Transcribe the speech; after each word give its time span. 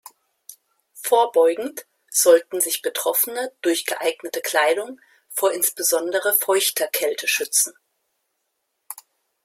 Vorbeugend 0.95 1.85
sollten 2.09 2.59
sich 2.59 2.81
Betroffene 2.81 3.51
durch 3.61 3.85
geeignete 3.85 4.41
Kleidung 4.41 4.99
vor 5.29 5.51
insbesondere 5.53 6.33
feuchter 6.33 6.87
Kälte 6.87 7.27
schützen. 7.27 7.73